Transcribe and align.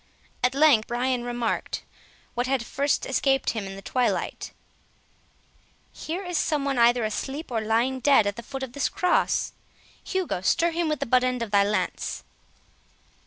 At 0.43 0.55
length 0.55 0.87
Brian 0.87 1.23
remarked, 1.23 1.83
what 2.33 2.47
had 2.47 2.61
at 2.61 2.67
first 2.67 3.05
escaped 3.05 3.51
him 3.51 3.65
in 3.67 3.75
the 3.75 3.83
twilight; 3.83 4.51
"Here 5.93 6.25
is 6.25 6.39
some 6.39 6.65
one 6.65 6.79
either 6.79 7.03
asleep, 7.03 7.51
or 7.51 7.61
lying 7.61 7.99
dead 7.99 8.25
at 8.25 8.35
the 8.35 8.41
foot 8.41 8.63
of 8.63 8.73
this 8.73 8.89
cross—Hugo, 8.89 10.41
stir 10.41 10.71
him 10.71 10.89
with 10.89 11.01
the 11.01 11.05
butt 11.05 11.23
end 11.23 11.43
of 11.43 11.51
thy 11.51 11.63
lance." 11.63 12.23